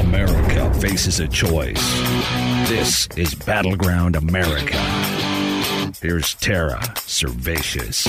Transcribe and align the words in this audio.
America 0.00 0.72
faces 0.80 1.20
a 1.20 1.28
choice. 1.28 1.80
This 2.68 3.08
is 3.16 3.34
Battleground 3.34 4.16
America. 4.16 4.78
Here's 6.00 6.34
Tara 6.34 6.78
Servatius. 6.96 8.06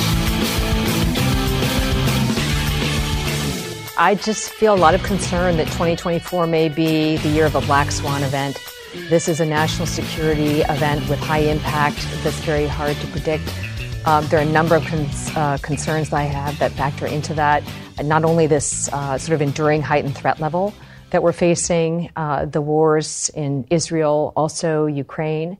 I 3.97 4.15
just 4.15 4.49
feel 4.49 4.73
a 4.73 4.77
lot 4.77 4.95
of 4.95 5.03
concern 5.03 5.57
that 5.57 5.67
2024 5.67 6.47
may 6.47 6.69
be 6.69 7.17
the 7.17 7.29
year 7.29 7.45
of 7.45 7.55
a 7.55 7.61
black 7.61 7.91
swan 7.91 8.23
event. 8.23 8.57
This 9.09 9.27
is 9.27 9.39
a 9.39 9.45
national 9.45 9.85
security 9.87 10.61
event 10.61 11.07
with 11.07 11.19
high 11.19 11.39
impact 11.39 11.97
that's 12.23 12.39
very 12.39 12.65
hard 12.65 12.95
to 12.97 13.07
predict. 13.07 13.43
Um, 14.05 14.25
there 14.27 14.39
are 14.39 14.43
a 14.43 14.51
number 14.51 14.75
of 14.75 14.85
cons- 14.85 15.29
uh, 15.35 15.57
concerns 15.61 16.09
that 16.09 16.17
I 16.17 16.23
have 16.23 16.57
that 16.59 16.71
factor 16.71 17.05
into 17.05 17.33
that. 17.35 17.63
Not 18.03 18.23
only 18.23 18.47
this 18.47 18.89
uh, 18.93 19.17
sort 19.17 19.35
of 19.35 19.41
enduring 19.41 19.81
heightened 19.81 20.17
threat 20.17 20.39
level 20.39 20.73
that 21.11 21.23
we're 21.23 21.33
facing, 21.33 22.09
uh, 22.15 22.45
the 22.45 22.61
wars 22.61 23.29
in 23.35 23.65
Israel, 23.69 24.33
also 24.35 24.85
Ukraine. 24.85 25.57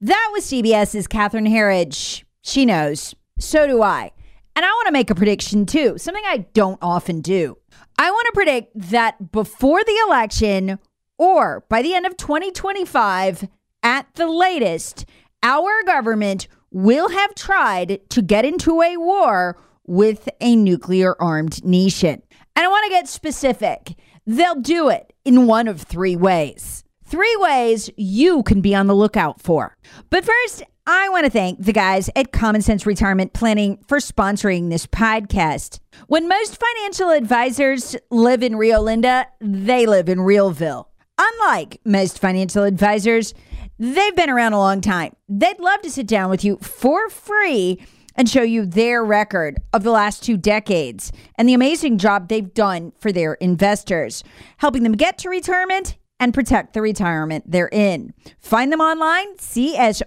That 0.00 0.30
was 0.32 0.44
CBS's 0.44 1.06
Catherine 1.06 1.46
Herridge. 1.46 2.24
She 2.42 2.64
knows. 2.64 3.14
So 3.38 3.66
do 3.66 3.82
I. 3.82 4.12
And 4.56 4.64
I 4.64 4.68
want 4.68 4.86
to 4.86 4.92
make 4.92 5.10
a 5.10 5.14
prediction 5.14 5.66
too, 5.66 5.98
something 5.98 6.24
I 6.26 6.38
don't 6.52 6.78
often 6.82 7.20
do. 7.20 7.58
I 7.96 8.10
want 8.10 8.26
to 8.26 8.32
predict 8.32 8.72
that 8.90 9.32
before 9.32 9.82
the 9.84 9.98
election 10.06 10.78
or 11.16 11.64
by 11.68 11.82
the 11.82 11.94
end 11.94 12.06
of 12.06 12.16
2025, 12.16 13.48
at 13.82 14.06
the 14.14 14.28
latest, 14.28 15.04
our 15.42 15.82
government 15.84 16.48
will 16.70 17.08
have 17.08 17.34
tried 17.34 18.00
to 18.10 18.22
get 18.22 18.44
into 18.44 18.82
a 18.82 18.96
war 18.96 19.56
with 19.88 20.28
a 20.40 20.54
nuclear 20.54 21.20
armed 21.20 21.64
nation. 21.64 22.22
And 22.54 22.64
I 22.64 22.68
want 22.68 22.84
to 22.84 22.90
get 22.90 23.08
specific. 23.08 23.94
They'll 24.26 24.60
do 24.60 24.88
it 24.88 25.12
in 25.24 25.46
one 25.46 25.66
of 25.66 25.82
three 25.82 26.16
ways. 26.16 26.84
Three 27.04 27.36
ways 27.40 27.88
you 27.96 28.42
can 28.42 28.60
be 28.60 28.74
on 28.74 28.86
the 28.86 28.94
lookout 28.94 29.40
for. 29.40 29.76
But 30.10 30.24
first, 30.24 30.62
I 30.86 31.08
want 31.08 31.24
to 31.24 31.30
thank 31.30 31.62
the 31.62 31.72
guys 31.72 32.10
at 32.14 32.32
Common 32.32 32.60
Sense 32.60 32.84
Retirement 32.84 33.32
Planning 33.32 33.78
for 33.88 33.98
sponsoring 33.98 34.70
this 34.70 34.86
podcast. 34.86 35.80
When 36.06 36.28
most 36.28 36.58
financial 36.58 37.10
advisors 37.10 37.96
live 38.10 38.42
in 38.42 38.56
Rio 38.56 38.80
Linda, 38.80 39.26
they 39.40 39.86
live 39.86 40.08
in 40.08 40.18
Realville. 40.18 40.86
Unlike 41.18 41.80
most 41.84 42.18
financial 42.18 42.64
advisors, 42.64 43.34
they've 43.78 44.16
been 44.16 44.30
around 44.30 44.52
a 44.52 44.58
long 44.58 44.80
time. 44.80 45.14
They'd 45.28 45.60
love 45.60 45.80
to 45.82 45.90
sit 45.90 46.06
down 46.06 46.30
with 46.30 46.44
you 46.44 46.58
for 46.58 47.08
free 47.08 47.80
and 48.18 48.28
show 48.28 48.42
you 48.42 48.66
their 48.66 49.02
record 49.04 49.56
of 49.72 49.84
the 49.84 49.92
last 49.92 50.24
two 50.24 50.36
decades 50.36 51.10
and 51.36 51.48
the 51.48 51.54
amazing 51.54 51.96
job 51.96 52.28
they've 52.28 52.52
done 52.52 52.92
for 52.98 53.12
their 53.12 53.34
investors, 53.34 54.24
helping 54.58 54.82
them 54.82 54.92
get 54.92 55.16
to 55.18 55.30
retirement 55.30 55.96
and 56.18 56.34
protect 56.34 56.74
the 56.74 56.82
retirement 56.82 57.44
they're 57.46 57.70
in. 57.70 58.12
Find 58.40 58.72
them 58.72 58.80
online, 58.80 59.36
csrp.info. 59.36 60.04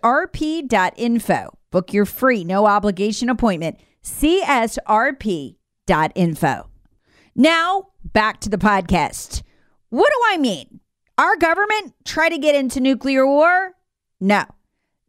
Book 1.71 1.93
your 1.93 2.05
free, 2.05 2.43
no 2.43 2.65
obligation 2.67 3.29
appointment, 3.29 3.79
csrp.info. 4.03 5.55
Now, 7.33 7.87
back 8.03 8.41
to 8.41 8.49
the 8.49 8.57
podcast. 8.57 9.41
What 9.87 10.09
do 10.09 10.19
I 10.33 10.37
mean? 10.37 10.81
Our 11.17 11.37
government 11.37 11.93
try 12.03 12.27
to 12.27 12.37
get 12.37 12.55
into 12.55 12.81
nuclear 12.81 13.25
war? 13.25 13.71
No. 14.19 14.43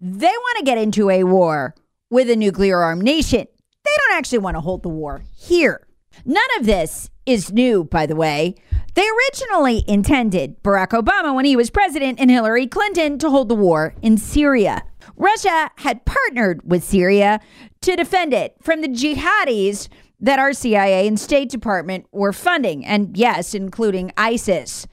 They 0.01 0.27
want 0.27 0.59
to 0.59 0.65
get 0.65 0.79
into 0.79 1.11
a 1.11 1.25
war 1.25 1.75
with 2.13 2.29
a 2.29 2.37
nuclear 2.37 2.83
armed 2.83 3.03
nation. 3.03 3.47
They 3.85 3.91
don't 3.97 4.19
actually 4.19 4.39
want 4.39 4.57
to 4.57 4.61
hold 4.61 4.83
the 4.83 4.91
war 4.91 5.25
here. 5.35 5.87
None 6.27 6.45
of 6.61 6.67
this 6.67 7.09
is 7.25 7.51
new, 7.51 7.85
by 7.85 8.05
the 8.05 8.15
way. 8.15 8.55
They 8.95 9.09
originally 9.09 9.83
intended 9.89 10.63
Barack 10.63 10.91
Obama, 10.91 11.35
when 11.35 11.47
he 11.47 11.57
was 11.57 11.71
president, 11.71 12.21
and 12.21 12.31
Hillary 12.31 12.67
Clinton 12.67 13.19
to 13.19 13.31
hold 13.31 13.49
the 13.49 13.55
war 13.55 13.95
in 14.03 14.19
Syria. 14.19 14.83
Russia 15.17 15.71
had 15.77 16.05
partnered 16.05 16.61
with 16.71 16.85
Syria 16.85 17.41
to 17.81 17.97
defend 17.97 18.35
it 18.35 18.57
from 18.61 18.83
the 18.83 18.89
jihadis 18.89 19.89
that 20.21 20.39
our 20.39 20.53
CIA 20.53 21.09
and 21.09 21.19
State 21.19 21.49
Department 21.49 22.05
were 22.13 22.35
funding, 22.35 22.85
and 22.85 23.17
yes, 23.17 23.55
including 23.55 24.13
ISIS. 24.19 24.87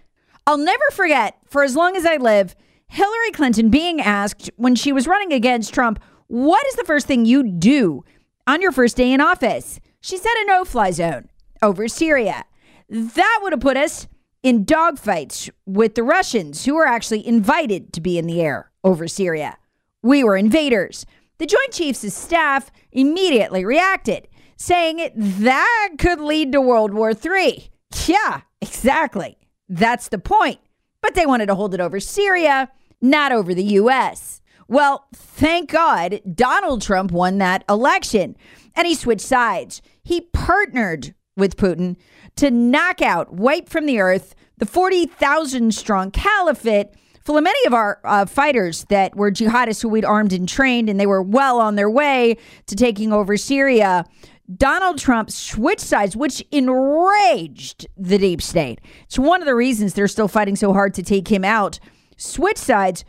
I'll 0.47 0.57
never 0.57 0.85
forget, 0.93 1.37
for 1.45 1.63
as 1.65 1.75
long 1.75 1.97
as 1.97 2.05
I 2.05 2.15
live, 2.15 2.55
Hillary 2.87 3.31
Clinton 3.33 3.69
being 3.69 3.99
asked 3.99 4.49
when 4.55 4.75
she 4.75 4.93
was 4.93 5.05
running 5.05 5.33
against 5.33 5.73
Trump, 5.73 5.99
What 6.29 6.63
is 6.67 6.75
the 6.75 6.83
first 6.83 7.07
thing 7.07 7.25
you 7.25 7.41
do 7.41 8.03
on 8.45 8.61
your 8.61 8.71
first 8.71 8.95
day 8.95 9.11
in 9.11 9.19
office? 9.19 9.79
She 9.99 10.15
said 10.15 10.29
a 10.41 10.45
no 10.45 10.63
fly 10.63 10.91
zone 10.91 11.27
over 11.59 11.87
Syria. 11.87 12.45
That 12.87 13.39
would 13.41 13.51
have 13.51 13.61
put 13.61 13.77
us 13.77 14.07
in 14.43 14.63
dogfights 14.63 15.49
with 15.65 15.95
the 15.95 16.03
Russians, 16.03 16.65
who 16.65 16.75
were 16.75 16.85
actually 16.85 17.27
invited 17.27 17.91
to 17.93 17.99
be 17.99 18.19
in 18.19 18.27
the 18.27 18.43
air 18.43 18.69
over 18.83 19.07
Syria. 19.07 19.57
We 20.03 20.23
were 20.23 20.37
invaders. 20.37 21.07
The 21.39 21.47
Joint 21.47 21.71
Chiefs 21.71 22.03
of 22.03 22.11
Staff 22.11 22.69
immediately 22.91 23.65
reacted, 23.65 24.27
saying 24.55 25.09
that 25.15 25.89
could 25.97 26.21
lead 26.21 26.51
to 26.51 26.61
World 26.61 26.93
War 26.93 27.11
III. 27.11 27.71
Yeah, 28.05 28.41
exactly. 28.61 29.39
That's 29.67 30.09
the 30.09 30.19
point. 30.19 30.59
But 31.01 31.15
they 31.15 31.25
wanted 31.25 31.47
to 31.47 31.55
hold 31.55 31.73
it 31.73 31.81
over 31.81 31.99
Syria, 31.99 32.69
not 33.01 33.31
over 33.31 33.55
the 33.55 33.63
U.S. 33.63 34.38
Well, 34.69 35.07
thank 35.15 35.71
God 35.71 36.21
Donald 36.35 36.83
Trump 36.83 37.11
won 37.11 37.39
that 37.39 37.63
election 37.67 38.37
and 38.75 38.87
he 38.87 38.93
switched 38.93 39.25
sides. 39.25 39.81
He 40.03 40.21
partnered 40.21 41.15
with 41.35 41.57
Putin 41.57 41.95
to 42.35 42.51
knock 42.51 43.01
out, 43.01 43.33
wipe 43.33 43.67
from 43.67 43.87
the 43.87 43.99
earth, 43.99 44.35
the 44.59 44.67
40,000 44.67 45.73
strong 45.73 46.11
caliphate 46.11 46.89
full 47.25 47.37
of 47.37 47.43
many 47.43 47.65
of 47.65 47.73
our 47.73 47.99
uh, 48.03 48.25
fighters 48.27 48.85
that 48.89 49.15
were 49.15 49.31
jihadists 49.31 49.81
who 49.81 49.89
we'd 49.89 50.05
armed 50.05 50.33
and 50.33 50.47
trained, 50.47 50.87
and 50.87 50.99
they 50.99 51.07
were 51.07 51.21
well 51.21 51.59
on 51.59 51.75
their 51.75 51.89
way 51.89 52.37
to 52.67 52.75
taking 52.75 53.11
over 53.11 53.37
Syria. 53.37 54.05
Donald 54.55 54.97
Trump 54.99 55.31
switched 55.31 55.81
sides, 55.81 56.15
which 56.15 56.43
enraged 56.51 57.87
the 57.97 58.17
deep 58.17 58.41
state. 58.41 58.81
It's 59.03 59.19
one 59.19 59.41
of 59.41 59.45
the 59.45 59.55
reasons 59.55 59.93
they're 59.93 60.07
still 60.07 60.27
fighting 60.27 60.55
so 60.55 60.73
hard 60.73 60.93
to 60.95 61.03
take 61.03 61.27
him 61.27 61.43
out. 61.43 61.79
Switch 62.17 62.57
sides. 62.57 63.03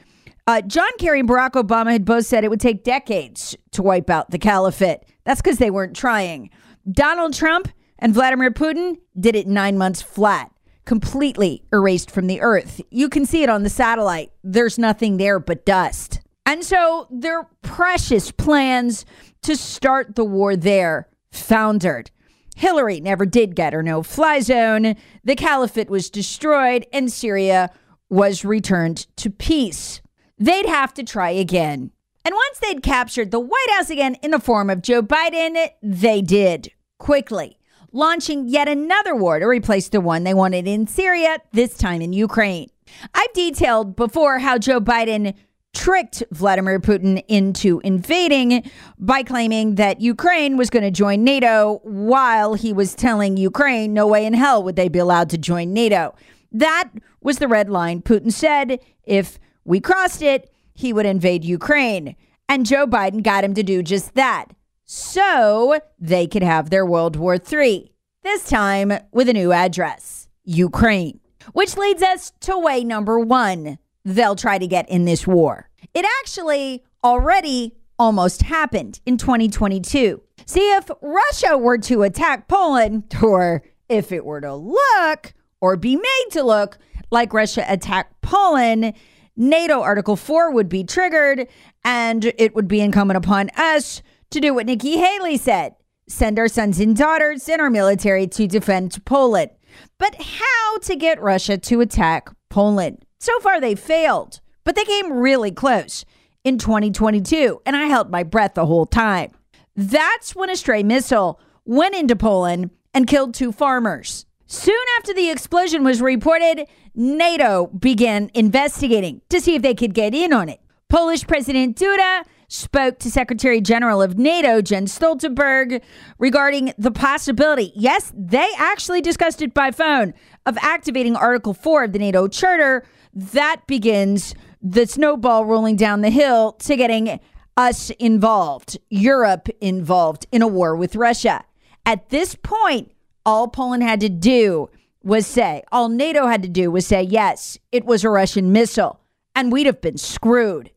Uh, 0.47 0.61
John 0.63 0.91
Kerry 0.99 1.21
and 1.21 1.29
Barack 1.29 1.53
Obama 1.53 1.93
had 1.93 2.05
both 2.05 2.27
said 2.27 2.45
it 2.45 2.51
would 2.51 2.61
take 2.61 2.85
decades 2.85 3.57
to 3.73 3.83
wipe 3.83 4.11
out 4.11 4.31
the 4.31 4.39
caliphate. 4.39 5.01
That's 5.25 5.41
because 5.41 5.59
they 5.59 5.71
weren't 5.71 5.97
trying. 5.97 6.51
Donald 6.91 7.35
Trump 7.35 7.69
and 7.99 8.15
Vladimir 8.15 8.51
Putin 8.51 8.97
did 9.19 9.37
it 9.37 9.47
nine 9.47 9.77
months 9.77 10.03
flat, 10.03 10.51
completely 10.87 11.63
erased 11.73 12.11
from 12.11 12.27
the 12.27 12.41
earth. 12.41 12.81
You 12.91 13.09
can 13.09 13.27
see 13.27 13.43
it 13.43 13.49
on 13.49 13.63
the 13.63 13.69
satellite. 13.69 14.33
There's 14.43 14.79
nothing 14.79 15.19
there 15.19 15.39
but 15.39 15.67
dust. 15.67 16.21
And 16.47 16.65
so 16.65 17.07
their 17.11 17.45
precious 17.63 18.33
plans 18.33 19.05
to 19.43 19.57
start 19.57 20.17
the 20.17 20.25
war 20.25 20.57
there 20.57 21.09
foundered. 21.31 22.11
Hillary 22.57 23.01
never 23.01 23.25
did 23.25 23.55
get 23.55 23.73
her 23.73 23.83
no 23.83 24.03
fly 24.03 24.41
zone. 24.41 24.97
The 25.23 25.37
caliphate 25.37 25.89
was 25.89 26.11
destroyed 26.11 26.87
and 26.93 27.13
Syria 27.13 27.71
was 28.09 28.45
returned 28.45 29.07
to 29.17 29.31
peace. 29.31 30.01
They'd 30.41 30.67
have 30.67 30.93
to 30.95 31.05
try 31.05 31.31
again. 31.31 31.93
And 32.25 32.35
once 32.35 32.59
they'd 32.59 32.83
captured 32.83 33.31
the 33.31 33.39
White 33.39 33.71
House 33.77 33.91
again 33.91 34.17
in 34.23 34.31
the 34.31 34.41
form 34.41 34.71
of 34.71 34.83
Joe 34.83 35.03
Biden, 35.03 35.69
they 35.83 36.23
did 36.23 36.73
quickly. 36.99 37.59
launching 37.93 38.49
yet 38.49 38.69
another 38.69 39.15
war 39.15 39.39
to 39.39 39.47
replace 39.47 39.89
the 39.89 40.01
one 40.01 40.25
they 40.25 40.35
wanted 40.35 40.67
in 40.67 40.87
Syria, 40.87 41.39
this 41.53 41.77
time 41.77 42.01
in 42.01 42.13
Ukraine. 42.13 42.71
I've 43.15 43.33
detailed 43.33 43.97
before 43.97 44.39
how 44.39 44.59
Joe 44.59 44.81
Biden 44.81 45.35
tricked 45.73 46.25
Vladimir 46.33 46.81
Putin 46.81 47.23
into 47.29 47.81
invading 47.85 48.69
by 48.99 49.23
claiming 49.23 49.77
that 49.77 50.01
Ukraine 50.01 50.57
was 50.57 50.69
going 50.69 50.83
to 50.83 50.91
join 50.91 51.23
NATO 51.23 51.81
while 51.85 52.55
he 52.55 52.73
was 52.73 52.95
telling 52.95 53.37
Ukraine 53.37 53.95
no 53.95 54.07
way 54.07 54.27
in 54.27 54.35
hell 54.35 54.63
would 54.65 54.75
they 54.75 54.89
be 54.89 54.99
allowed 54.99 55.31
to 55.31 55.39
join 55.39 55.73
NATO. 55.73 56.15
That 56.51 56.91
was 57.21 57.39
the 57.39 57.47
red 57.47 57.71
line. 57.71 58.03
Putin 58.03 58.33
said 58.33 58.81
if 59.05 59.39
we 59.65 59.81
crossed 59.81 60.23
it, 60.23 60.53
he 60.75 60.93
would 60.93 61.07
invade 61.07 61.45
Ukraine. 61.45 62.17
And 62.49 62.67
Joe 62.67 62.87
Biden 62.87 63.23
got 63.23 63.45
him 63.45 63.55
to 63.55 63.63
do 63.63 63.83
just 63.83 64.15
that. 64.15 64.47
So 64.85 65.79
they 65.99 66.27
could 66.27 66.43
have 66.43 66.71
their 66.71 66.85
World 66.85 67.17
War 67.17 67.37
III, 67.37 67.93
this 68.23 68.49
time 68.49 68.93
with 69.13 69.29
a 69.29 69.33
new 69.33 69.53
address 69.53 70.29
Ukraine. 70.45 71.21
Which 71.53 71.77
leads 71.77 72.03
us 72.03 72.33
to 72.41 72.59
way 72.59 72.85
number 72.85 73.19
one 73.19 73.79
they'll 74.05 74.37
try 74.37 74.59
to 74.59 74.67
get 74.67 74.89
in 74.89 75.05
this 75.05 75.27
war. 75.27 75.69
It 75.95 76.07
actually 76.21 76.85
already 77.05 77.77
almost 77.99 78.43
happened 78.43 79.01
in 79.05 79.19
2022. 79.19 80.23
See, 80.47 80.73
if 80.73 80.91
Russia 81.03 81.59
were 81.59 81.79
to 81.79 82.03
attack 82.03 82.49
Poland, 82.49 83.15
or 83.23 83.63
if 83.89 84.11
it 84.11 84.25
were 84.25 84.41
to 84.41 84.55
look 84.55 85.35
or 85.61 85.77
be 85.77 85.97
made 85.97 86.27
to 86.31 86.43
look 86.43 86.79
like 87.11 87.35
Russia 87.35 87.65
attacked 87.69 88.21
Poland, 88.23 88.95
NATO 89.41 89.81
Article 89.81 90.17
4 90.17 90.51
would 90.51 90.69
be 90.69 90.85
triggered, 90.85 91.49
and 91.83 92.27
it 92.37 92.55
would 92.55 92.69
be 92.69 92.83
incumbent 92.83 93.17
upon 93.17 93.49
us 93.57 94.03
to 94.33 94.39
do 94.39 94.53
what 94.53 94.67
Nikki 94.67 94.99
Haley 94.99 95.39
said 95.39 95.75
send 96.07 96.39
our 96.39 96.49
sons 96.49 96.79
and 96.79 96.95
daughters 96.95 97.49
and 97.49 97.61
our 97.61 97.71
military 97.71 98.27
to 98.27 98.47
defend 98.47 99.03
Poland. 99.07 99.51
But 99.97 100.17
how 100.17 100.79
to 100.83 100.95
get 100.95 101.23
Russia 101.23 101.57
to 101.57 101.81
attack 101.81 102.29
Poland? 102.51 103.07
So 103.19 103.39
far, 103.41 103.61
they 103.61 103.75
failed, 103.75 104.41
but 104.65 104.75
they 104.75 104.85
came 104.85 105.11
really 105.11 105.53
close 105.53 106.05
in 106.45 106.59
2022, 106.59 107.63
and 107.65 107.77
I 107.77 107.87
held 107.87 108.11
my 108.11 108.23
breath 108.25 108.55
the 108.55 108.67
whole 108.67 108.87
time. 108.87 109.31
That's 109.75 110.37
when 110.37 110.51
a 110.51 110.57
stray 110.57 110.83
missile 110.83 111.41
went 111.65 111.95
into 111.95 112.17
Poland 112.17 112.71
and 112.93 113.07
killed 113.07 113.33
two 113.33 113.53
farmers. 113.53 114.27
Soon 114.53 114.85
after 114.99 115.15
the 115.15 115.31
explosion 115.31 115.85
was 115.85 116.03
reported, 116.03 116.67
NATO 116.97 117.69
began 117.69 118.33
investigating 118.35 119.21
to 119.29 119.41
see 119.41 119.55
if 119.55 119.63
they 119.63 119.77
could 119.77 119.95
get 119.95 120.13
in 120.13 120.33
on 120.33 120.49
it. 120.49 120.59
Polish 120.89 121.25
President 121.25 121.77
Duda 121.77 122.25
spoke 122.49 122.99
to 122.99 123.13
Secretary 123.13 123.61
General 123.61 124.03
of 124.03 124.19
NATO, 124.19 124.61
Jens 124.61 124.99
Stoltenberg, 124.99 125.81
regarding 126.19 126.73
the 126.77 126.91
possibility, 126.91 127.71
yes, 127.77 128.13
they 128.13 128.49
actually 128.59 129.01
discussed 129.01 129.41
it 129.41 129.55
by 129.55 129.71
phone, 129.71 130.15
of 130.45 130.59
activating 130.63 131.15
Article 131.15 131.55
4 131.55 131.85
of 131.85 131.93
the 131.93 132.01
NATO 132.01 132.27
Charter. 132.27 132.85
That 133.15 133.69
begins 133.69 134.35
the 134.61 134.85
snowball 134.85 135.45
rolling 135.45 135.77
down 135.77 136.01
the 136.01 136.11
hill 136.11 136.55
to 136.55 136.75
getting 136.75 137.21
us 137.57 137.91
involved, 138.01 138.79
Europe 138.89 139.49
involved 139.61 140.27
in 140.33 140.43
a 140.43 140.49
war 140.49 140.75
with 140.75 140.97
Russia. 140.97 141.45
At 141.87 142.09
this 142.09 142.35
point, 142.35 142.91
all 143.31 143.47
Poland 143.47 143.85
had 143.85 144.01
to 144.01 144.09
do 144.09 144.69
was 145.05 145.25
say, 145.25 145.63
all 145.71 145.89
NATO 145.89 146.27
had 146.27 146.43
to 146.43 146.49
do 146.49 146.69
was 146.71 146.85
say, 146.85 147.03
yes, 147.03 147.59
it 147.71 147.85
was 147.85 148.03
a 148.03 148.11
Russian 148.11 148.51
missile, 148.51 149.01
and 149.37 149.53
we'd 149.53 149.67
have 149.67 149.81
been 149.81 149.99
screwed. 149.99 150.73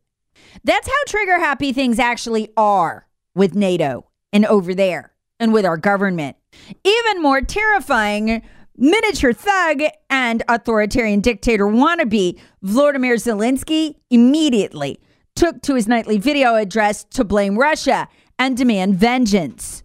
That's 0.63 0.87
how 0.87 1.03
trigger 1.07 1.39
happy 1.39 1.73
things 1.73 1.97
actually 1.97 2.49
are 2.55 3.07
with 3.33 3.55
NATO 3.55 4.07
and 4.31 4.45
over 4.45 4.75
there 4.75 5.13
and 5.39 5.51
with 5.51 5.65
our 5.65 5.77
government. 5.77 6.37
Even 6.83 7.23
more 7.23 7.41
terrifying, 7.41 8.43
miniature 8.77 9.33
thug 9.33 9.81
and 10.11 10.43
authoritarian 10.47 11.21
dictator 11.21 11.65
wannabe 11.65 12.39
Vladimir 12.61 13.15
Zelensky 13.15 13.95
immediately 14.11 14.99
took 15.35 15.61
to 15.63 15.73
his 15.73 15.87
nightly 15.87 16.19
video 16.19 16.53
address 16.53 17.03
to 17.05 17.23
blame 17.23 17.57
Russia 17.57 18.07
and 18.37 18.55
demand 18.55 18.95
vengeance. 18.95 19.82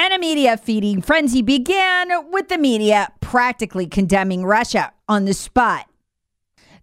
And 0.00 0.14
a 0.14 0.18
media 0.20 0.56
feeding 0.56 1.02
frenzy 1.02 1.42
began 1.42 2.30
with 2.30 2.48
the 2.48 2.56
media 2.56 3.12
practically 3.20 3.88
condemning 3.88 4.44
Russia 4.44 4.92
on 5.08 5.24
the 5.24 5.34
spot. 5.34 5.86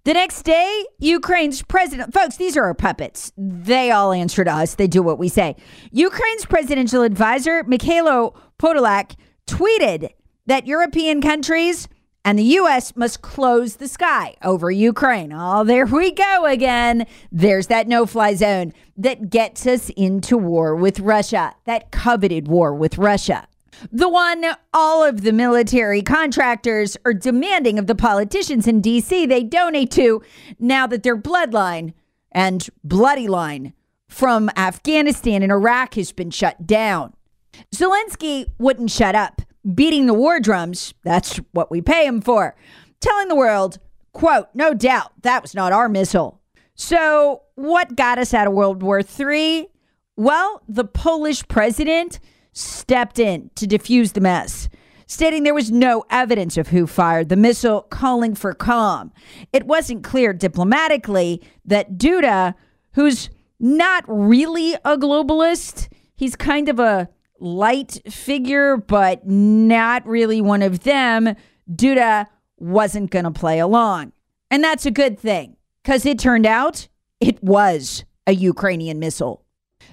The 0.04 0.14
next 0.14 0.44
day, 0.44 0.86
Ukraine's 1.00 1.62
president, 1.62 2.14
folks, 2.14 2.36
these 2.36 2.58
are 2.58 2.66
our 2.66 2.74
puppets. 2.74 3.32
They 3.38 3.90
all 3.90 4.12
answer 4.12 4.44
to 4.44 4.52
us. 4.52 4.76
They 4.76 4.88
do 4.88 5.02
what 5.02 5.18
we 5.18 5.30
say. 5.30 5.56
Ukraine's 5.94 6.46
presidential 6.46 7.04
advisor, 7.04 7.64
Mikhailo 7.64 8.36
Podolak, 8.60 9.16
tweeted 9.48 10.10
that 10.48 10.68
European 10.68 11.22
countries 11.22 11.88
and 12.26 12.40
the 12.40 12.44
U.S. 12.44 12.96
must 12.96 13.22
close 13.22 13.76
the 13.76 13.88
sky 13.88 14.36
over 14.44 14.72
Ukraine. 14.72 15.32
Oh, 15.32 15.64
there 15.64 15.86
we 15.86 16.12
go 16.12 16.46
again. 16.46 17.06
There's 17.32 17.68
that 17.68 17.88
no 17.88 18.08
fly 18.08 18.34
zone 18.34 18.74
that 18.98 19.30
gets 19.30 19.68
us 19.68 19.92
into 19.96 20.36
war 20.36 20.76
with 20.76 21.00
Russia, 21.00 21.54
that 21.66 21.92
coveted 21.92 22.48
war 22.48 22.74
with 22.74 22.98
Russia. 22.98 23.48
The 23.92 24.10
one 24.10 24.44
all 24.74 25.04
of 25.04 25.22
the 25.22 25.34
military 25.34 26.02
contractors 26.02 26.98
are 27.06 27.14
demanding 27.14 27.78
of 27.78 27.88
the 27.88 27.96
politicians 27.96 28.68
in 28.68 28.82
DC 28.82 29.28
they 29.28 29.44
donate 29.44 29.92
to 29.92 30.24
now 30.58 30.88
that 30.88 31.04
their 31.04 31.18
bloodline 31.18 31.94
and 32.32 32.68
bloody 32.84 33.28
line 33.28 33.74
from 34.08 34.50
Afghanistan 34.58 35.44
and 35.44 35.52
Iraq 35.52 35.94
has 35.96 36.12
been 36.12 36.32
shut 36.32 36.66
down. 36.66 37.14
Zelensky 37.74 38.48
wouldn't 38.58 38.92
shut 38.92 39.14
up, 39.14 39.42
beating 39.74 40.06
the 40.06 40.14
war 40.14 40.40
drums. 40.40 40.94
That's 41.04 41.38
what 41.52 41.72
we 41.72 41.82
pay 41.82 42.06
him 42.06 42.22
for. 42.22 42.56
Telling 43.00 43.28
the 43.28 43.36
world, 43.36 43.80
quote, 44.14 44.48
no 44.54 44.74
doubt 44.74 45.12
that 45.24 45.42
was 45.42 45.56
not 45.56 45.74
our 45.74 45.90
missile. 45.90 46.42
So, 46.76 47.44
what 47.56 47.96
got 47.96 48.20
us 48.20 48.34
out 48.34 48.48
of 48.48 48.54
World 48.54 48.84
War 48.84 49.00
III? 49.02 49.68
Well, 50.18 50.62
the 50.68 50.84
Polish 50.84 51.48
president 51.48 52.20
stepped 52.52 53.20
in 53.20 53.50
to 53.56 53.66
defuse 53.66 54.14
the 54.14 54.22
mess, 54.22 54.70
stating 55.08 55.44
there 55.44 55.54
was 55.54 55.72
no 55.72 56.04
evidence 56.10 56.58
of 56.58 56.70
who 56.70 56.88
fired 56.88 57.30
the 57.30 57.36
missile, 57.36 57.82
calling 57.84 58.36
for 58.36 58.54
calm. 58.54 59.12
It 59.54 59.68
wasn't 59.68 60.04
clear 60.04 60.34
diplomatically 60.34 61.42
that 61.66 61.98
Duda, 61.98 62.56
who's 62.94 63.30
not 63.60 64.04
really 64.08 64.74
a 64.86 64.98
globalist, 64.98 65.90
he's 66.16 66.36
kind 66.36 66.68
of 66.70 66.80
a 66.80 67.10
light 67.46 68.02
figure, 68.10 68.76
but 68.78 69.28
not 69.28 70.06
really 70.06 70.42
one 70.42 70.62
of 70.62 70.82
them. 70.82 71.36
Duda 71.72 72.26
wasn't 72.58 73.12
going 73.12 73.26
to 73.26 73.32
play 73.32 73.60
along. 73.60 74.12
And 74.52 74.64
that's 74.64 74.86
a 74.86 74.92
good 74.92 75.20
thing 75.20 75.58
because 75.84 76.06
it 76.06 76.20
turned 76.20 76.46
out 76.46 76.88
it 77.20 77.42
was 77.44 78.04
a 78.28 78.34
Ukrainian 78.34 79.00
missile. 79.00 79.44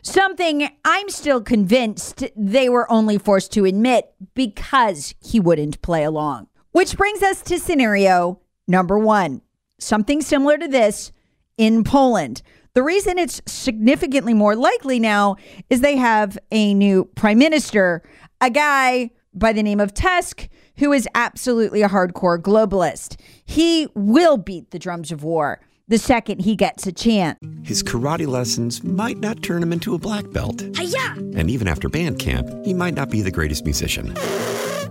Something 0.02 0.68
I'm 0.85 1.09
still 1.11 1.40
convinced 1.42 2.25
they 2.35 2.68
were 2.68 2.90
only 2.90 3.18
forced 3.18 3.52
to 3.52 3.64
admit 3.64 4.12
because 4.35 5.14
he 5.21 5.38
wouldn't 5.38 5.82
play 5.82 6.04
along. 6.04 6.49
Which 6.73 6.97
brings 6.97 7.23
us 7.23 7.42
to 7.42 7.59
scenario 7.59 8.40
number 8.66 8.99
one 8.99 9.42
something 9.78 10.23
similar 10.23 10.56
to 10.59 10.68
this 10.68 11.12
in 11.59 11.85
Poland. 11.85 12.42
The 12.75 12.83
reason 12.83 13.19
it's 13.19 13.43
significantly 13.47 14.33
more 14.33 14.57
likely 14.57 14.99
now 14.99 15.37
is 15.69 15.83
they 15.83 15.97
have 15.97 16.38
a 16.50 16.73
new 16.73 17.05
prime 17.17 17.37
minister, 17.38 18.02
a 18.41 18.49
guy 18.49 19.11
by 19.35 19.52
the 19.52 19.62
name 19.62 19.79
of 19.79 19.93
Tusk, 19.93 20.49
who 20.79 20.91
is 20.91 21.07
absolutely 21.14 21.83
a 21.83 21.88
hardcore 21.91 22.38
globalist. 22.38 23.21
He 23.45 23.88
will 23.95 24.38
beat 24.38 24.71
the 24.71 24.79
drums 24.79 25.12
of 25.12 25.23
war 25.23 25.61
the 25.88 25.99
second 25.99 26.41
he 26.41 26.57
gets 26.57 26.87
a 26.87 26.93
chance. 26.93 27.38
His 27.62 27.83
karate 27.83 28.26
lessons 28.26 28.83
might 28.83 29.19
not 29.19 29.43
turn 29.43 29.62
him 29.62 29.75
into 29.75 29.95
a 29.95 29.99
black 29.99 30.31
belt. 30.31 30.64
Hi-ya! 30.76 31.17
And 31.37 31.50
even 31.50 31.69
after 31.69 31.91
band 31.91 32.19
camp, 32.19 32.49
he 32.64 32.73
might 32.73 32.95
not 32.95 33.11
be 33.11 33.21
the 33.21 33.31
greatest 33.31 33.64
musician. 33.64 34.17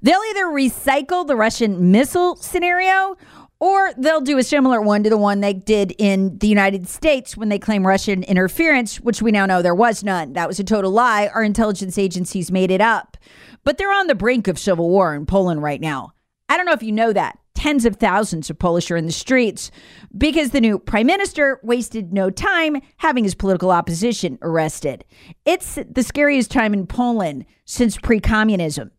They'll 0.00 0.20
either 0.30 0.46
recycle 0.46 1.26
the 1.26 1.36
Russian 1.36 1.90
missile 1.90 2.36
scenario 2.36 3.16
or 3.62 3.92
they'll 3.96 4.20
do 4.20 4.38
a 4.38 4.42
similar 4.42 4.80
one 4.80 5.04
to 5.04 5.10
the 5.10 5.16
one 5.16 5.40
they 5.40 5.52
did 5.52 5.94
in 5.96 6.36
the 6.38 6.48
United 6.48 6.88
States 6.88 7.36
when 7.36 7.48
they 7.48 7.60
claim 7.60 7.86
Russian 7.86 8.24
interference, 8.24 8.98
which 9.00 9.22
we 9.22 9.30
now 9.30 9.46
know 9.46 9.62
there 9.62 9.72
was 9.72 10.02
none. 10.02 10.32
That 10.32 10.48
was 10.48 10.58
a 10.58 10.64
total 10.64 10.90
lie. 10.90 11.28
Our 11.28 11.44
intelligence 11.44 11.96
agencies 11.96 12.50
made 12.50 12.72
it 12.72 12.80
up. 12.80 13.16
But 13.62 13.78
they're 13.78 13.92
on 13.92 14.08
the 14.08 14.16
brink 14.16 14.48
of 14.48 14.58
civil 14.58 14.90
war 14.90 15.14
in 15.14 15.26
Poland 15.26 15.62
right 15.62 15.80
now. 15.80 16.12
I 16.48 16.56
don't 16.56 16.66
know 16.66 16.72
if 16.72 16.82
you 16.82 16.90
know 16.90 17.12
that. 17.12 17.38
Tens 17.54 17.84
of 17.84 17.96
thousands 17.96 18.50
of 18.50 18.58
Polish 18.58 18.90
are 18.90 18.96
in 18.96 19.06
the 19.06 19.12
streets 19.12 19.70
because 20.18 20.50
the 20.50 20.60
new 20.60 20.80
prime 20.80 21.06
minister 21.06 21.60
wasted 21.62 22.12
no 22.12 22.30
time 22.30 22.78
having 22.96 23.22
his 23.22 23.36
political 23.36 23.70
opposition 23.70 24.38
arrested. 24.42 25.04
It's 25.44 25.78
the 25.88 26.02
scariest 26.02 26.50
time 26.50 26.74
in 26.74 26.88
Poland 26.88 27.44
since 27.64 27.96
pre 27.96 28.18
communism. 28.18 28.90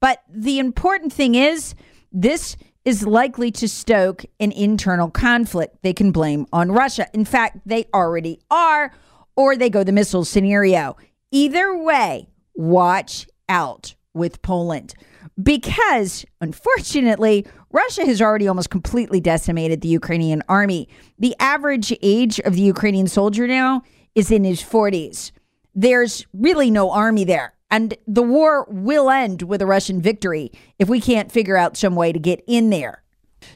But 0.00 0.22
the 0.28 0.58
important 0.58 1.12
thing 1.12 1.34
is, 1.34 1.74
this 2.12 2.56
is 2.84 3.06
likely 3.06 3.50
to 3.50 3.68
stoke 3.68 4.24
an 4.40 4.52
internal 4.52 5.10
conflict 5.10 5.78
they 5.82 5.92
can 5.92 6.10
blame 6.10 6.46
on 6.52 6.72
Russia. 6.72 7.06
In 7.12 7.24
fact, 7.24 7.60
they 7.66 7.86
already 7.92 8.40
are, 8.50 8.92
or 9.36 9.56
they 9.56 9.68
go 9.68 9.84
the 9.84 9.92
missile 9.92 10.24
scenario. 10.24 10.96
Either 11.30 11.76
way, 11.76 12.28
watch 12.54 13.26
out 13.48 13.94
with 14.14 14.40
Poland. 14.42 14.94
Because, 15.40 16.24
unfortunately, 16.40 17.46
Russia 17.70 18.06
has 18.06 18.22
already 18.22 18.48
almost 18.48 18.70
completely 18.70 19.20
decimated 19.20 19.80
the 19.80 19.88
Ukrainian 19.88 20.42
army. 20.48 20.88
The 21.18 21.36
average 21.38 21.92
age 22.02 22.40
of 22.40 22.54
the 22.54 22.62
Ukrainian 22.62 23.06
soldier 23.06 23.46
now 23.46 23.82
is 24.14 24.30
in 24.30 24.44
his 24.44 24.62
40s. 24.62 25.30
There's 25.74 26.26
really 26.32 26.70
no 26.70 26.90
army 26.90 27.24
there. 27.24 27.52
And 27.70 27.94
the 28.06 28.22
war 28.22 28.66
will 28.70 29.10
end 29.10 29.42
with 29.42 29.60
a 29.60 29.66
Russian 29.66 30.00
victory 30.00 30.50
if 30.78 30.88
we 30.88 31.00
can't 31.00 31.30
figure 31.30 31.56
out 31.56 31.76
some 31.76 31.94
way 31.94 32.12
to 32.12 32.18
get 32.18 32.42
in 32.46 32.70
there. 32.70 33.02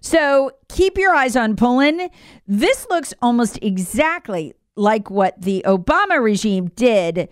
So 0.01 0.53
keep 0.69 0.99
your 0.99 1.15
eyes 1.15 1.37
on 1.37 1.57
Poland. 1.57 2.11
This 2.47 2.87
looks 2.91 3.15
almost 3.23 3.59
exactly 3.63 4.55
like 4.77 5.11
what 5.11 5.41
the 5.41 5.63
Obama 5.67 6.23
regime 6.23 6.69
did 6.77 7.29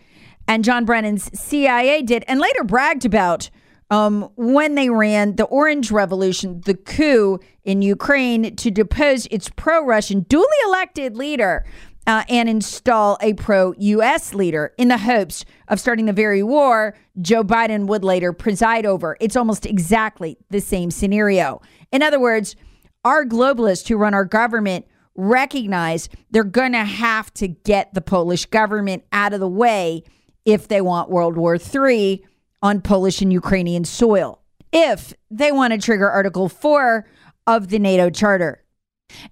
and 0.51 0.65
John 0.65 0.85
Brennan's 0.85 1.31
CIA 1.39 2.03
did, 2.03 2.25
and 2.27 2.41
later 2.41 2.65
bragged 2.65 3.05
about 3.05 3.51
um, 3.89 4.31
when 4.35 4.75
they 4.75 4.91
ran 4.91 5.37
the 5.37 5.45
Orange 5.45 5.93
Revolution, 5.93 6.61
the 6.65 6.75
coup 6.75 7.39
in 7.63 7.83
Ukraine 7.83 8.57
to 8.57 8.71
depose 8.71 9.27
its 9.27 9.49
pro 9.49 9.85
Russian, 9.85 10.21
duly 10.23 10.47
elected 10.67 11.17
leader 11.17 11.65
uh, 12.07 12.25
and 12.29 12.49
install 12.49 13.19
a 13.21 13.35
pro 13.35 13.73
U.S. 13.79 14.35
leader 14.35 14.73
in 14.79 14.89
the 14.89 14.99
hopes 14.99 15.45
of 15.69 15.79
starting 15.79 16.07
the 16.07 16.13
very 16.13 16.43
war 16.43 16.97
Joe 17.21 17.45
Biden 17.45 17.87
would 17.87 18.05
later 18.05 18.33
preside 18.33 18.87
over. 18.87 19.17
It's 19.21 19.37
almost 19.37 19.67
exactly 19.67 20.39
the 20.51 20.61
same 20.61 20.91
scenario. 20.91 21.61
In 21.93 22.03
other 22.03 22.19
words, 22.19 22.57
our 23.05 23.25
globalists 23.25 23.89
who 23.89 23.97
run 23.97 24.15
our 24.15 24.25
government 24.25 24.87
recognize 25.15 26.09
they're 26.31 26.45
going 26.45 26.73
to 26.73 26.85
have 26.85 27.33
to 27.35 27.49
get 27.49 27.93
the 27.95 28.01
Polish 28.01 28.47
government 28.47 29.05
out 29.13 29.33
of 29.33 29.41
the 29.41 29.49
way 29.49 30.03
if 30.45 30.69
they 30.69 30.81
want 30.81 31.11
World 31.11 31.37
War 31.37 31.57
III 31.57 32.25
on 32.63 32.81
Polish 32.81 33.21
and 33.21 33.33
Ukrainian 33.33 33.85
soil, 33.85 34.41
if 34.73 35.15
they 35.31 35.53
want 35.53 35.73
to 35.73 35.79
trigger 35.79 36.11
Article 36.11 36.49
4 36.49 37.07
of 37.47 37.69
the 37.69 37.79
NATO 37.79 38.11
Charter. 38.11 38.63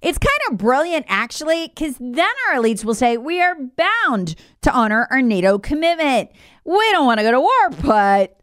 It's 0.00 0.18
kind 0.18 0.50
of 0.50 0.58
brilliant, 0.58 1.06
actually, 1.08 1.68
because 1.68 1.97
then 1.99 2.30
our 2.49 2.56
elites 2.56 2.85
will 2.85 2.94
say 2.94 3.16
we 3.16 3.40
are 3.40 3.54
bound 3.54 4.35
to 4.62 4.73
honor 4.73 5.06
our 5.11 5.23
NATO 5.23 5.58
commitment. 5.58 6.30
We 6.64 6.90
don't 6.92 7.06
want 7.06 7.20
to 7.20 7.25
go 7.25 7.32
to 7.32 7.40
war, 7.40 7.70
but 7.82 8.40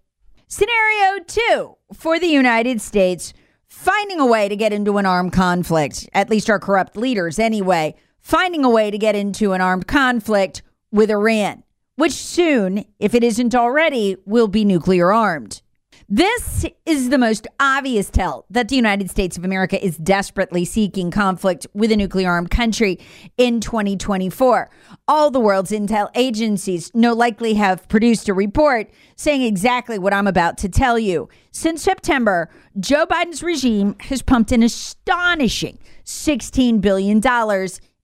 scenario 0.47 1.23
two 1.23 1.77
for 1.93 2.19
the 2.19 2.27
United 2.27 2.81
States 2.81 3.33
finding 3.67 4.19
a 4.19 4.25
way 4.25 4.47
to 4.47 4.55
get 4.55 4.73
into 4.73 4.97
an 4.97 5.05
armed 5.05 5.33
conflict, 5.33 6.09
at 6.13 6.29
least 6.29 6.49
our 6.49 6.59
corrupt 6.59 6.95
leaders 6.95 7.39
anyway, 7.39 7.95
finding 8.19 8.63
a 8.63 8.69
way 8.69 8.89
to 8.89 8.97
get 8.97 9.15
into 9.15 9.53
an 9.53 9.61
armed 9.61 9.87
conflict 9.87 10.61
with 10.91 11.11
Iran, 11.11 11.63
which 11.95 12.13
soon, 12.13 12.85
if 12.99 13.13
it 13.13 13.23
isn't 13.23 13.53
already, 13.53 14.15
will 14.25 14.47
be 14.47 14.63
nuclear 14.63 15.11
armed. 15.11 15.61
This 16.07 16.67
is 16.85 17.09
the 17.09 17.17
most 17.17 17.47
obvious 17.59 18.11
tell 18.11 18.45
that 18.51 18.69
the 18.69 18.75
United 18.75 19.09
States 19.09 19.37
of 19.37 19.43
America 19.43 19.83
is 19.83 19.97
desperately 19.97 20.63
seeking 20.63 21.09
conflict 21.09 21.65
with 21.73 21.91
a 21.91 21.95
nuclear 21.95 22.29
armed 22.29 22.51
country 22.51 22.99
in 23.37 23.59
2024. 23.59 24.69
All 25.07 25.31
the 25.31 25.39
world's 25.39 25.71
intel 25.71 26.11
agencies 26.13 26.91
no 26.93 27.13
likely 27.13 27.55
have 27.55 27.87
produced 27.87 28.29
a 28.29 28.35
report 28.35 28.91
saying 29.15 29.41
exactly 29.41 29.97
what 29.97 30.13
I'm 30.13 30.27
about 30.27 30.59
to 30.59 30.69
tell 30.69 30.99
you. 30.99 31.27
Since 31.49 31.81
September, 31.81 32.51
Joe 32.79 33.07
Biden's 33.07 33.41
regime 33.41 33.95
has 34.01 34.21
pumped 34.21 34.51
an 34.51 34.61
astonishing 34.61 35.79
$16 36.05 36.81
billion 36.81 37.19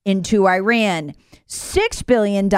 into 0.06 0.48
Iran. 0.48 1.14
$6 1.48 2.06
billion 2.08 2.50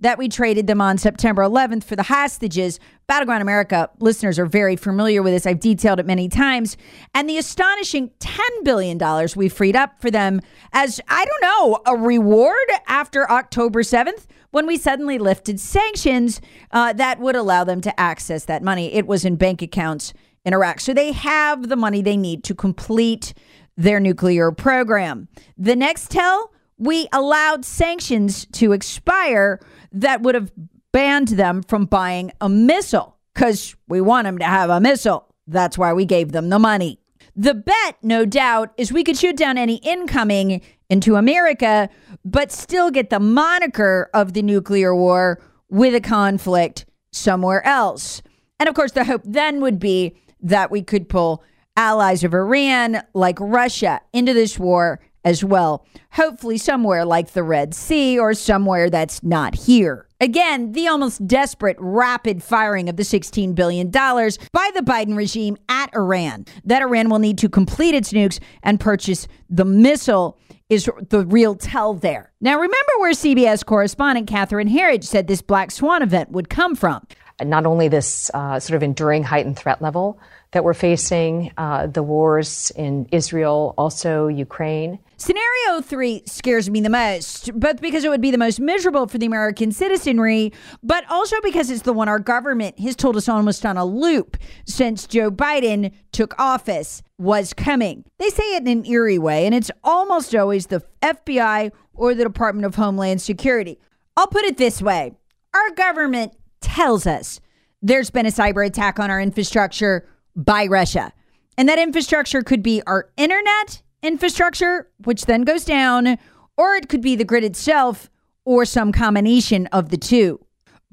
that 0.00 0.18
we 0.18 0.28
traded 0.28 0.66
them 0.66 0.80
on 0.80 0.98
September 0.98 1.42
11th 1.42 1.84
for 1.84 1.96
the 1.96 2.04
hostages. 2.04 2.78
Battleground 3.06 3.42
America 3.42 3.90
listeners 3.98 4.38
are 4.38 4.46
very 4.46 4.76
familiar 4.76 5.22
with 5.22 5.32
this. 5.32 5.46
I've 5.46 5.60
detailed 5.60 5.98
it 5.98 6.06
many 6.06 6.28
times. 6.28 6.76
And 7.14 7.28
the 7.28 7.38
astonishing 7.38 8.10
$10 8.20 8.40
billion 8.64 8.98
we 9.36 9.48
freed 9.48 9.76
up 9.76 10.00
for 10.00 10.10
them 10.10 10.40
as, 10.72 11.00
I 11.08 11.24
don't 11.24 11.42
know, 11.42 11.82
a 11.86 11.96
reward 11.96 12.68
after 12.86 13.30
October 13.30 13.82
7th 13.82 14.26
when 14.50 14.66
we 14.66 14.76
suddenly 14.76 15.18
lifted 15.18 15.60
sanctions 15.60 16.40
uh, 16.70 16.92
that 16.94 17.20
would 17.20 17.36
allow 17.36 17.64
them 17.64 17.80
to 17.82 18.00
access 18.00 18.44
that 18.46 18.62
money. 18.62 18.92
It 18.94 19.06
was 19.06 19.24
in 19.24 19.36
bank 19.36 19.62
accounts 19.62 20.12
in 20.44 20.54
Iraq. 20.54 20.80
So 20.80 20.94
they 20.94 21.12
have 21.12 21.68
the 21.68 21.76
money 21.76 22.02
they 22.02 22.16
need 22.16 22.44
to 22.44 22.54
complete 22.54 23.34
their 23.76 24.00
nuclear 24.00 24.50
program. 24.50 25.28
The 25.56 25.76
next 25.76 26.10
tell, 26.10 26.52
we 26.78 27.08
allowed 27.12 27.64
sanctions 27.64 28.46
to 28.52 28.72
expire 28.72 29.60
that 29.92 30.22
would 30.22 30.34
have 30.34 30.52
banned 30.92 31.28
them 31.28 31.62
from 31.62 31.84
buying 31.84 32.32
a 32.40 32.48
missile 32.48 33.16
because 33.34 33.76
we 33.88 34.00
want 34.00 34.24
them 34.24 34.38
to 34.38 34.44
have 34.44 34.70
a 34.70 34.80
missile. 34.80 35.26
That's 35.46 35.76
why 35.76 35.92
we 35.92 36.04
gave 36.04 36.32
them 36.32 36.48
the 36.48 36.58
money. 36.58 37.00
The 37.36 37.54
bet, 37.54 37.96
no 38.02 38.24
doubt, 38.24 38.72
is 38.76 38.92
we 38.92 39.04
could 39.04 39.16
shoot 39.16 39.36
down 39.36 39.58
any 39.58 39.76
incoming 39.76 40.60
into 40.90 41.16
America, 41.16 41.88
but 42.24 42.50
still 42.50 42.90
get 42.90 43.10
the 43.10 43.20
moniker 43.20 44.10
of 44.12 44.32
the 44.32 44.42
nuclear 44.42 44.94
war 44.94 45.40
with 45.68 45.94
a 45.94 46.00
conflict 46.00 46.86
somewhere 47.12 47.64
else. 47.64 48.22
And 48.58 48.68
of 48.68 48.74
course, 48.74 48.92
the 48.92 49.04
hope 49.04 49.22
then 49.24 49.60
would 49.60 49.78
be 49.78 50.16
that 50.40 50.70
we 50.70 50.82
could 50.82 51.08
pull 51.08 51.44
allies 51.76 52.24
of 52.24 52.34
Iran, 52.34 53.02
like 53.14 53.38
Russia, 53.40 54.00
into 54.12 54.34
this 54.34 54.58
war 54.58 55.00
as 55.24 55.44
well. 55.44 55.86
Hopefully, 56.12 56.58
somewhere 56.58 57.04
like 57.04 57.32
the 57.32 57.42
Red 57.42 57.74
Sea 57.74 58.18
or 58.18 58.34
somewhere 58.34 58.90
that's 58.90 59.22
not 59.22 59.54
here. 59.54 60.06
Again, 60.20 60.72
the 60.72 60.88
almost 60.88 61.26
desperate 61.28 61.76
rapid 61.78 62.42
firing 62.42 62.88
of 62.88 62.96
the 62.96 63.04
$16 63.04 63.54
billion 63.54 63.88
by 63.90 64.70
the 64.74 64.82
Biden 64.84 65.16
regime 65.16 65.56
at 65.68 65.94
Iran, 65.94 66.44
that 66.64 66.82
Iran 66.82 67.08
will 67.08 67.20
need 67.20 67.38
to 67.38 67.48
complete 67.48 67.94
its 67.94 68.12
nukes 68.12 68.40
and 68.64 68.80
purchase 68.80 69.28
the 69.48 69.64
missile 69.64 70.38
is 70.68 70.90
the 71.08 71.24
real 71.26 71.54
tell 71.54 71.94
there. 71.94 72.32
Now, 72.40 72.54
remember 72.56 72.92
where 72.98 73.12
CBS 73.12 73.64
correspondent 73.64 74.26
Catherine 74.26 74.68
Herridge 74.68 75.04
said 75.04 75.26
this 75.26 75.40
Black 75.40 75.70
Swan 75.70 76.02
event 76.02 76.30
would 76.30 76.50
come 76.50 76.74
from. 76.74 77.06
Not 77.42 77.66
only 77.66 77.88
this 77.88 78.30
uh, 78.34 78.58
sort 78.58 78.76
of 78.76 78.82
enduring 78.82 79.22
heightened 79.22 79.58
threat 79.58 79.80
level 79.80 80.18
that 80.52 80.64
we're 80.64 80.74
facing, 80.74 81.52
uh, 81.58 81.86
the 81.86 82.02
wars 82.02 82.72
in 82.74 83.06
Israel, 83.12 83.74
also 83.76 84.28
Ukraine. 84.28 84.98
Scenario 85.18 85.82
three 85.82 86.22
scares 86.26 86.70
me 86.70 86.80
the 86.80 86.88
most, 86.88 87.52
both 87.58 87.80
because 87.80 88.04
it 88.04 88.08
would 88.08 88.20
be 88.20 88.30
the 88.30 88.38
most 88.38 88.58
miserable 88.58 89.06
for 89.06 89.18
the 89.18 89.26
American 89.26 89.72
citizenry, 89.72 90.52
but 90.82 91.04
also 91.10 91.36
because 91.42 91.70
it's 91.70 91.82
the 91.82 91.92
one 91.92 92.08
our 92.08 92.18
government 92.18 92.78
has 92.78 92.96
told 92.96 93.16
us 93.16 93.28
almost 93.28 93.66
on 93.66 93.76
a 93.76 93.84
loop 93.84 94.36
since 94.64 95.06
Joe 95.06 95.30
Biden 95.30 95.92
took 96.12 96.38
office 96.38 97.02
was 97.18 97.52
coming. 97.52 98.04
They 98.18 98.30
say 98.30 98.54
it 98.54 98.62
in 98.62 98.68
an 98.68 98.86
eerie 98.86 99.18
way, 99.18 99.44
and 99.44 99.54
it's 99.54 99.70
almost 99.84 100.34
always 100.34 100.68
the 100.68 100.82
FBI 101.02 101.72
or 101.94 102.14
the 102.14 102.24
Department 102.24 102.64
of 102.64 102.76
Homeland 102.76 103.20
Security. 103.20 103.78
I'll 104.16 104.28
put 104.28 104.44
it 104.44 104.56
this 104.56 104.80
way 104.80 105.14
our 105.54 105.70
government 105.74 106.32
tells 106.60 107.06
us 107.06 107.40
there's 107.82 108.10
been 108.10 108.26
a 108.26 108.30
cyber 108.30 108.66
attack 108.66 108.98
on 108.98 109.10
our 109.10 109.20
infrastructure 109.20 110.08
by 110.34 110.66
Russia. 110.66 111.12
And 111.56 111.68
that 111.68 111.78
infrastructure 111.78 112.42
could 112.42 112.62
be 112.62 112.82
our 112.86 113.10
internet 113.16 113.82
infrastructure, 114.02 114.88
which 115.04 115.26
then 115.26 115.42
goes 115.42 115.64
down, 115.64 116.18
or 116.56 116.74
it 116.74 116.88
could 116.88 117.02
be 117.02 117.16
the 117.16 117.24
grid 117.24 117.44
itself, 117.44 118.08
or 118.44 118.64
some 118.64 118.92
combination 118.92 119.66
of 119.68 119.90
the 119.90 119.96
two. 119.96 120.40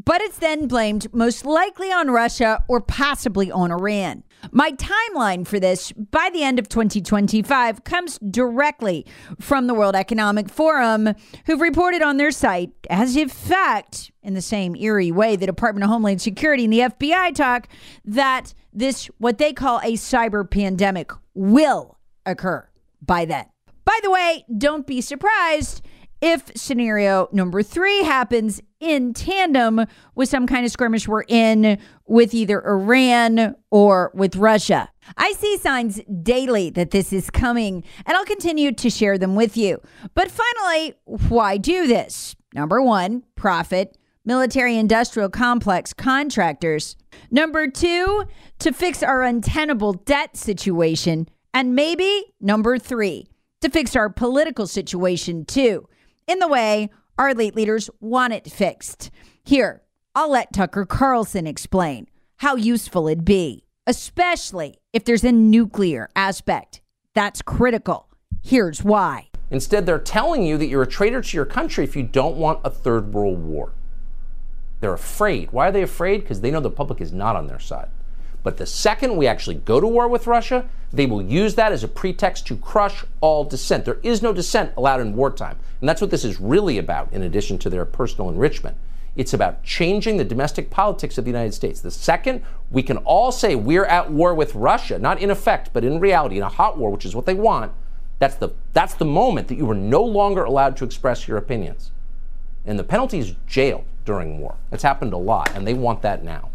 But 0.04 0.22
it's 0.22 0.40
then 0.40 0.68
blamed 0.68 1.14
most 1.14 1.46
likely 1.46 1.92
on 1.92 2.12
Russia 2.12 2.64
or 2.68 2.82
possibly 2.82 3.50
on 3.50 3.72
Iran. 3.72 4.24
My 4.52 4.72
timeline 4.72 5.48
for 5.48 5.60
this 5.60 5.92
by 5.92 6.30
the 6.32 6.44
end 6.44 6.60
of 6.60 6.70
2025 6.70 7.84
comes 7.84 8.20
directly 8.20 9.06
from 9.40 9.68
the 9.68 9.74
World 9.74 9.96
Economic 9.96 10.50
Forum, 10.50 11.10
who've 11.46 11.62
reported 11.62 12.02
on 12.02 12.18
their 12.18 12.32
site, 12.32 12.72
as 12.90 13.16
in 13.16 13.30
fact, 13.30 14.12
in 14.22 14.34
the 14.34 14.42
same 14.42 14.76
eerie 14.76 15.12
way 15.12 15.36
the 15.36 15.46
Department 15.46 15.84
of 15.84 15.90
Homeland 15.90 16.22
Security 16.22 16.66
and 16.66 16.74
the 16.74 16.80
FBI 16.80 17.34
talk, 17.36 17.68
that 18.04 18.54
this, 18.74 19.08
what 19.18 19.38
they 19.38 19.54
call 19.54 19.80
a 19.80 19.94
cyber 19.94 20.50
pandemic, 20.50 21.12
will 21.34 21.98
occur 22.26 22.68
by 23.02 23.26
then. 23.26 23.46
By 23.84 24.00
the 24.04 24.12
way, 24.12 24.46
don't 24.58 24.88
be 24.88 25.02
surprised 25.02 25.82
if 26.22 26.52
scenario 26.56 27.28
number 27.32 27.62
three 27.62 28.04
happens 28.04 28.62
in 28.80 29.14
tandem 29.14 29.86
with 30.16 30.30
some 30.30 30.48
kind 30.48 30.66
of 30.66 30.72
skirmish 30.72 31.08
we're 31.08 31.24
in 31.28 31.80
with 32.08 32.34
either 32.34 32.66
Iran 32.66 33.56
or 33.72 34.12
with 34.14 34.36
Russia. 34.36 34.90
I 35.18 35.34
see 35.34 35.58
signs 35.58 36.02
daily 36.24 36.70
that 36.72 36.92
this 36.92 37.12
is 37.12 37.30
coming, 37.30 37.84
and 38.06 38.16
I'll 38.18 38.26
continue 38.26 38.72
to 38.74 38.90
share 38.90 39.18
them 39.18 39.36
with 39.36 39.58
you. 39.58 39.82
But 40.14 40.32
finally, 40.32 40.96
why 41.06 41.58
do 41.58 41.88
this? 41.88 42.36
Number 42.54 42.82
one, 42.82 43.24
profit, 43.36 43.98
military 44.24 44.78
industrial 44.78 45.30
complex 45.30 45.94
contractors. 45.94 46.96
Number 47.32 47.68
two, 47.68 48.24
to 48.60 48.74
fix 48.74 49.04
our 49.04 49.24
untenable 49.24 49.94
debt 49.94 50.36
situation. 50.38 51.28
And 51.54 51.76
maybe 51.76 52.34
number 52.42 52.78
three, 52.80 53.28
to 53.62 53.70
fix 53.70 53.96
our 53.96 54.10
political 54.10 54.68
situation 54.68 55.46
too 55.46 55.88
in 56.28 56.40
the 56.40 56.48
way 56.48 56.90
our 57.18 57.30
elite 57.30 57.56
leaders 57.56 57.90
want 58.00 58.34
it 58.34 58.52
fixed. 58.52 59.10
Here, 59.44 59.82
I'll 60.14 60.32
let 60.32 60.54
Tucker 60.54 60.86
Carlson 60.86 61.48
explain 61.48 62.08
how 62.38 62.56
useful 62.56 63.08
it'd 63.08 63.26
be, 63.26 63.66
especially 63.88 64.80
if 64.94 65.06
there's 65.06 65.24
a 65.24 65.32
nuclear 65.32 66.10
aspect. 66.16 66.82
That's 67.14 67.42
critical. 67.42 68.10
Here's 68.42 68.84
why. 68.84 69.30
Instead, 69.50 69.86
they're 69.86 70.00
telling 70.00 70.44
you 70.44 70.58
that 70.58 70.68
you're 70.68 70.84
a 70.84 70.88
traitor 70.88 71.22
to 71.22 71.38
your 71.38 71.46
country 71.46 71.84
if 71.84 71.96
you 71.96 72.04
don't 72.04 72.38
want 72.38 72.60
a 72.64 72.70
third 72.70 73.14
world 73.14 73.44
war. 73.44 73.72
They're 74.82 74.94
afraid. 74.94 75.52
Why 75.52 75.70
are 75.70 75.72
they 75.72 75.84
afraid? 75.84 76.22
Because 76.22 76.42
they 76.42 76.52
know 76.52 76.60
the 76.60 76.70
public 76.70 77.00
is 77.00 77.14
not 77.14 77.36
on 77.36 77.48
their 77.48 77.60
side. 77.60 77.90
But 78.44 78.58
the 78.58 78.66
second 78.66 79.18
we 79.18 79.28
actually 79.28 79.56
go 79.56 79.80
to 79.80 79.88
war 79.88 80.08
with 80.08 80.28
Russia, 80.28 80.70
they 80.96 81.06
will 81.06 81.22
use 81.22 81.56
that 81.56 81.72
as 81.72 81.84
a 81.84 81.88
pretext 81.88 82.48
to 82.48 82.58
crush 82.58 83.04
all 83.22 83.44
dissent. 83.44 83.86
There 83.86 84.00
is 84.04 84.22
no 84.22 84.34
dissent 84.34 84.74
allowed 84.78 85.02
in 85.02 85.16
wartime. 85.16 85.58
And 85.80 85.90
that's 85.90 86.02
what 86.02 86.12
this 86.12 86.26
is 86.26 86.40
really 86.40 86.78
about, 86.78 87.12
in 87.12 87.22
addition 87.22 87.58
to 87.60 87.70
their 87.70 87.86
personal 87.86 88.30
enrichment. 88.30 88.78
It's 89.16 89.34
about 89.34 89.64
changing 89.64 90.18
the 90.18 90.26
domestic 90.26 90.70
politics 90.70 91.18
of 91.18 91.26
the 91.26 91.32
United 91.32 91.54
States. 91.54 91.80
The 91.80 91.92
second 91.92 92.44
we 92.70 92.84
can 92.84 92.98
all 92.98 93.32
say 93.32 93.56
we're 93.56 93.86
at 93.86 94.12
war 94.12 94.34
with 94.34 94.56
Russia, 94.56 95.00
not 95.00 95.20
in 95.20 95.30
effect, 95.30 95.70
but 95.72 95.86
in 95.86 96.00
reality, 96.00 96.38
in 96.38 96.44
a 96.44 96.50
hot 96.50 96.78
war, 96.78 96.90
which 96.90 97.06
is 97.06 97.16
what 97.16 97.26
they 97.26 97.34
want, 97.34 97.72
that's 98.20 98.36
the, 98.36 98.50
that's 98.74 98.94
the 98.96 99.06
moment 99.06 99.48
that 99.48 99.56
you 99.56 99.70
are 99.70 99.76
no 99.76 100.04
longer 100.04 100.44
allowed 100.44 100.76
to 100.78 100.86
express 100.86 101.28
your 101.28 101.38
opinions. 101.38 101.92
And 102.66 102.80
the 102.80 102.84
penalty 102.84 103.20
is 103.20 103.36
jail 103.48 103.86
during 104.06 104.40
war. 104.40 104.56
It's 104.72 104.84
happened 104.84 105.14
a 105.14 105.18
lot, 105.18 105.52
and 105.54 105.68
they 105.68 105.74
want 105.74 106.02
that 106.02 106.24
now. 106.24 106.50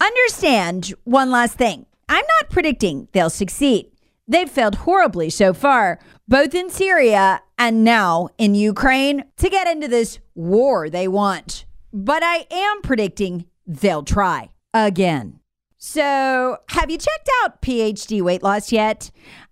Understand 0.00 0.92
one 1.04 1.30
last 1.30 1.56
thing. 1.56 1.86
I'm 2.08 2.24
not 2.40 2.50
predicting 2.50 3.08
they'll 3.12 3.30
succeed. 3.30 3.90
They've 4.26 4.48
failed 4.48 4.76
horribly 4.76 5.30
so 5.30 5.52
far, 5.52 5.98
both 6.26 6.54
in 6.54 6.70
Syria 6.70 7.42
and 7.58 7.84
now 7.84 8.28
in 8.38 8.54
Ukraine, 8.54 9.24
to 9.36 9.50
get 9.50 9.66
into 9.66 9.88
this 9.88 10.18
war 10.34 10.88
they 10.88 11.08
want. 11.08 11.66
But 11.92 12.22
I 12.22 12.46
am 12.50 12.82
predicting 12.82 13.46
they'll 13.66 14.02
try 14.02 14.50
again. 14.72 15.40
So, 15.76 16.56
have 16.70 16.90
you 16.90 16.96
checked 16.96 17.28
out 17.42 17.60
PhD 17.60 18.22
weight 18.22 18.42
loss 18.42 18.72
yet? 18.72 19.10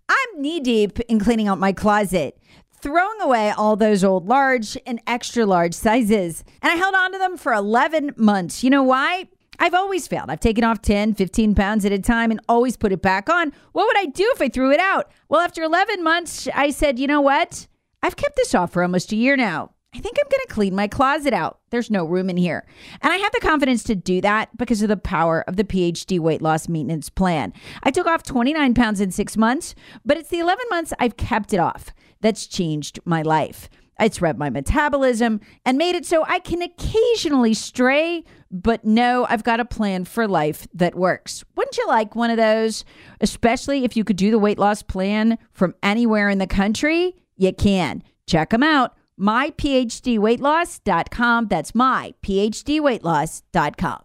I'm 0.09 0.41
knee 0.41 0.61
deep 0.61 0.99
in 1.01 1.21
cleaning 1.21 1.49
out 1.49 1.59
my 1.59 1.73
closet, 1.73 2.39
throwing 2.81 3.21
away 3.21 3.51
all 3.51 3.77
those 3.77 4.03
old 4.03 4.27
large 4.27 4.79
and 4.87 5.01
extra 5.07 5.45
large 5.45 5.75
sizes. 5.75 6.43
And 6.63 6.73
I 6.73 6.77
held 6.77 6.95
on 6.95 7.13
to 7.13 7.19
them 7.19 7.37
for 7.37 7.53
11 7.53 8.15
months. 8.17 8.65
You 8.65 8.71
know 8.71 8.83
why? 8.83 9.29
I've 9.63 9.75
always 9.75 10.09
failed. 10.09 10.29
I've 10.29 10.41
taken 10.41 10.65
off 10.65 10.83
10, 10.83 11.15
15 11.15 11.55
pounds 11.55 11.85
at 11.85 11.93
a 11.93 11.99
time 12.01 12.33
and 12.33 12.41
always 12.49 12.77
put 12.77 12.93
it 12.93 13.01
back 13.01 13.31
on. 13.31 13.53
What 13.71 13.87
would 13.87 13.97
I 13.97 14.07
do 14.07 14.29
if 14.35 14.43
I 14.43 14.49
threw 14.49 14.73
it 14.73 14.81
out? 14.81 15.13
Well, 15.29 15.41
after 15.41 15.63
11 15.63 16.03
months, 16.03 16.49
I 16.53 16.71
said, 16.71 16.99
you 16.99 17.07
know 17.07 17.21
what? 17.21 17.69
I've 18.03 18.17
kept 18.17 18.35
this 18.35 18.57
off 18.57 18.73
for 18.73 18.83
almost 18.83 19.13
a 19.13 19.17
year 19.17 19.37
now. 19.37 19.71
I 19.95 20.01
think 20.01 20.17
I'm 20.19 20.29
going 20.29 20.45
to 20.49 20.53
clean 20.53 20.75
my 20.75 20.89
closet 20.89 21.33
out. 21.33 21.61
There's 21.71 21.93
no 21.93 22.05
room 22.05 22.29
in 22.29 22.39
here. 22.39 22.67
And 23.03 23.13
I 23.13 23.19
have 23.19 23.31
the 23.31 23.39
confidence 23.39 23.85
to 23.85 23.95
do 23.95 24.21
that 24.23 24.57
because 24.57 24.83
of 24.83 24.89
the 24.89 24.97
power 24.97 25.45
of 25.47 25.55
the 25.55 25.65
PhD 25.65 26.19
weight 26.19 26.43
loss 26.43 26.69
maintenance 26.69 27.09
plan. 27.09 27.53
I 27.85 27.93
took 27.93 28.09
off 28.09 28.25
29 28.25 28.75
pounds 28.75 29.01
in 29.01 29.13
six 29.13 29.37
months, 29.37 29.77
but 30.05 30.17
it's 30.17 30.31
the 30.31 30.41
11 30.41 30.65
months 30.71 30.93
I've 30.99 31.17
kept 31.17 31.53
it 31.53 31.61
off 31.61 31.93
that's 32.21 32.49
changed 32.49 32.99
my 33.05 33.23
life. 33.23 33.69
It's 34.03 34.21
read 34.21 34.39
my 34.39 34.51
metabolism 34.51 35.41
and 35.65 35.79
made 35.79 35.95
it 35.95 36.05
so 36.05 36.25
I 36.27 36.41
can 36.41 36.61
occasionally 36.61 37.55
stray, 37.55 38.25
but 38.51 38.85
no, 38.85 39.25
I've 39.29 39.45
got 39.45 39.61
a 39.61 39.65
plan 39.65 40.05
for 40.05 40.27
life 40.27 40.67
that 40.75 40.97
works. 40.97 41.45
Wouldn't 41.57 41.79
you 41.79 41.87
like 41.87 42.17
one 42.17 42.31
of 42.31 42.37
those? 42.37 42.85
Especially 43.21 43.85
if 43.85 43.97
you 43.97 44.03
could 44.03 44.17
do 44.17 44.33
the 44.33 44.39
weight 44.39 44.59
loss 44.59 44.83
plan 44.83 45.39
from 45.53 45.77
anywhere 45.83 46.29
in 46.29 46.39
the 46.39 46.49
country? 46.49 47.15
You 47.37 47.53
can. 47.53 48.03
Check 48.27 48.51
them 48.51 48.63
out. 48.63 48.95
MyPhDweightloss.com. 49.21 51.49
That's 51.49 51.73
myPhDweightloss.com. 51.73 54.03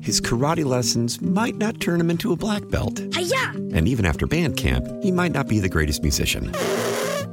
His 0.00 0.20
karate 0.20 0.64
lessons 0.64 1.20
might 1.20 1.56
not 1.56 1.80
turn 1.80 2.00
him 2.00 2.10
into 2.10 2.32
a 2.32 2.36
black 2.36 2.68
belt. 2.68 3.00
Hi-ya! 3.12 3.50
And 3.74 3.88
even 3.88 4.06
after 4.06 4.26
band 4.26 4.56
camp, 4.56 4.86
he 5.02 5.10
might 5.10 5.32
not 5.32 5.48
be 5.48 5.58
the 5.58 5.68
greatest 5.68 6.02
musician. 6.02 6.52